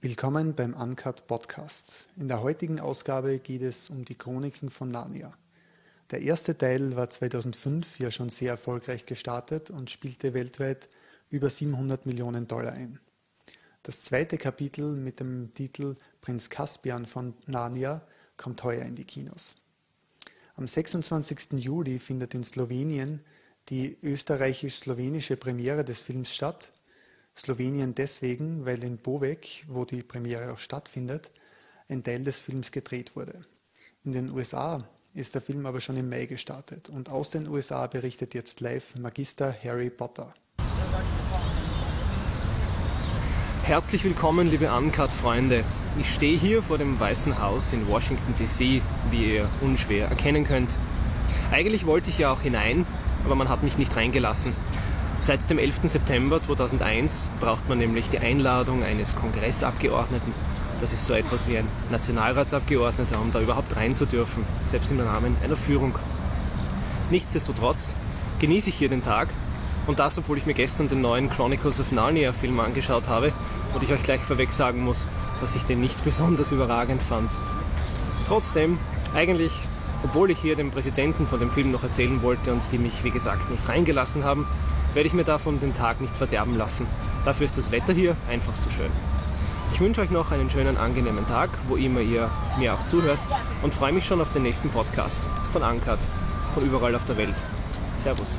Willkommen 0.00 0.54
beim 0.54 0.74
Uncut 0.74 1.26
Podcast. 1.26 2.06
In 2.16 2.28
der 2.28 2.40
heutigen 2.40 2.78
Ausgabe 2.78 3.40
geht 3.40 3.62
es 3.62 3.90
um 3.90 4.04
die 4.04 4.14
Chroniken 4.14 4.70
von 4.70 4.88
Narnia. 4.88 5.32
Der 6.12 6.22
erste 6.22 6.56
Teil 6.56 6.94
war 6.94 7.10
2005 7.10 7.98
ja 7.98 8.12
schon 8.12 8.28
sehr 8.28 8.50
erfolgreich 8.52 9.06
gestartet 9.06 9.70
und 9.70 9.90
spielte 9.90 10.34
weltweit 10.34 10.88
über 11.30 11.50
700 11.50 12.06
Millionen 12.06 12.46
Dollar 12.46 12.74
ein. 12.74 13.00
Das 13.82 14.02
zweite 14.02 14.38
Kapitel 14.38 14.94
mit 14.94 15.18
dem 15.18 15.52
Titel 15.54 15.96
Prinz 16.20 16.48
Caspian 16.48 17.04
von 17.04 17.34
Narnia 17.46 18.02
kommt 18.36 18.62
heuer 18.62 18.84
in 18.84 18.94
die 18.94 19.04
Kinos. 19.04 19.56
Am 20.54 20.68
26. 20.68 21.54
Juli 21.54 21.98
findet 21.98 22.34
in 22.34 22.44
Slowenien 22.44 23.24
die 23.68 23.98
österreichisch-slowenische 24.00 25.36
Premiere 25.36 25.84
des 25.84 26.00
Films 26.02 26.32
statt 26.32 26.70
Slowenien 27.38 27.94
deswegen, 27.94 28.66
weil 28.66 28.82
in 28.82 28.98
Bovec, 28.98 29.64
wo 29.68 29.84
die 29.84 30.02
Premiere 30.02 30.52
auch 30.52 30.58
stattfindet, 30.58 31.30
ein 31.88 32.02
Teil 32.02 32.24
des 32.24 32.40
Films 32.40 32.72
gedreht 32.72 33.14
wurde. 33.14 33.40
In 34.04 34.12
den 34.12 34.30
USA 34.30 34.88
ist 35.14 35.34
der 35.34 35.42
Film 35.42 35.64
aber 35.64 35.80
schon 35.80 35.96
im 35.96 36.08
Mai 36.08 36.26
gestartet 36.26 36.88
und 36.88 37.08
aus 37.08 37.30
den 37.30 37.46
USA 37.46 37.86
berichtet 37.86 38.34
jetzt 38.34 38.60
live 38.60 38.96
Magister 38.96 39.54
Harry 39.62 39.88
Potter. 39.88 40.34
Herzlich 43.62 44.02
willkommen, 44.02 44.48
liebe 44.48 44.72
Uncut-Freunde. 44.72 45.62
Ich 45.98 46.12
stehe 46.12 46.38
hier 46.38 46.62
vor 46.62 46.78
dem 46.78 46.98
Weißen 46.98 47.40
Haus 47.40 47.72
in 47.72 47.86
Washington, 47.86 48.34
D.C., 48.34 48.82
wie 49.10 49.34
ihr 49.34 49.48
unschwer 49.60 50.08
erkennen 50.08 50.44
könnt. 50.44 50.78
Eigentlich 51.52 51.86
wollte 51.86 52.10
ich 52.10 52.18
ja 52.18 52.32
auch 52.32 52.40
hinein, 52.40 52.86
aber 53.24 53.34
man 53.34 53.48
hat 53.48 53.62
mich 53.62 53.78
nicht 53.78 53.94
reingelassen. 53.94 54.54
Seit 55.20 55.50
dem 55.50 55.58
11. 55.58 55.80
September 55.82 56.40
2001 56.40 57.30
braucht 57.40 57.68
man 57.68 57.78
nämlich 57.78 58.08
die 58.08 58.18
Einladung 58.18 58.84
eines 58.84 59.16
Kongressabgeordneten. 59.16 60.32
Das 60.80 60.92
ist 60.92 61.06
so 61.06 61.14
etwas 61.14 61.48
wie 61.48 61.58
ein 61.58 61.68
Nationalratsabgeordneter, 61.90 63.20
um 63.20 63.32
da 63.32 63.40
überhaupt 63.40 63.74
rein 63.76 63.96
zu 63.96 64.06
dürfen, 64.06 64.44
selbst 64.64 64.90
im 64.90 65.00
Rahmen 65.00 65.36
einer 65.42 65.56
Führung. 65.56 65.98
Nichtsdestotrotz 67.10 67.94
genieße 68.38 68.70
ich 68.70 68.76
hier 68.76 68.88
den 68.88 69.02
Tag 69.02 69.28
und 69.88 69.98
das, 69.98 70.18
obwohl 70.18 70.38
ich 70.38 70.46
mir 70.46 70.54
gestern 70.54 70.86
den 70.88 71.00
neuen 71.00 71.30
Chronicles 71.30 71.80
of 71.80 71.90
Narnia 71.90 72.32
Film 72.32 72.60
angeschaut 72.60 73.08
habe 73.08 73.32
und 73.74 73.82
ich 73.82 73.92
euch 73.92 74.02
gleich 74.02 74.20
vorweg 74.20 74.52
sagen 74.52 74.84
muss, 74.84 75.08
dass 75.40 75.56
ich 75.56 75.64
den 75.64 75.80
nicht 75.80 76.04
besonders 76.04 76.52
überragend 76.52 77.02
fand. 77.02 77.30
Trotzdem, 78.26 78.78
eigentlich, 79.14 79.52
obwohl 80.02 80.30
ich 80.30 80.38
hier 80.38 80.56
dem 80.56 80.70
Präsidenten 80.70 81.26
von 81.26 81.40
dem 81.40 81.50
Film 81.50 81.70
noch 81.70 81.82
erzählen 81.82 82.22
wollte 82.22 82.52
und 82.52 82.70
die 82.72 82.78
mich, 82.78 83.04
wie 83.04 83.10
gesagt, 83.10 83.50
nicht 83.50 83.68
reingelassen 83.68 84.24
haben, 84.24 84.46
werde 84.94 85.06
ich 85.06 85.14
mir 85.14 85.24
davon 85.24 85.60
den 85.60 85.74
Tag 85.74 86.00
nicht 86.00 86.16
verderben 86.16 86.56
lassen. 86.56 86.86
Dafür 87.24 87.46
ist 87.46 87.58
das 87.58 87.70
Wetter 87.70 87.92
hier 87.92 88.16
einfach 88.28 88.58
zu 88.58 88.70
schön. 88.70 88.90
Ich 89.72 89.80
wünsche 89.80 90.00
euch 90.00 90.10
noch 90.10 90.32
einen 90.32 90.48
schönen, 90.48 90.76
angenehmen 90.76 91.26
Tag, 91.26 91.50
wo 91.68 91.76
immer 91.76 92.00
ihr 92.00 92.30
mir 92.58 92.74
auch 92.74 92.84
zuhört 92.84 93.18
und 93.62 93.74
freue 93.74 93.92
mich 93.92 94.06
schon 94.06 94.20
auf 94.20 94.30
den 94.30 94.42
nächsten 94.42 94.70
Podcast 94.70 95.20
von 95.52 95.62
Ankert, 95.62 96.00
von 96.54 96.64
überall 96.64 96.94
auf 96.94 97.04
der 97.04 97.16
Welt. 97.16 97.36
Servus. 97.98 98.38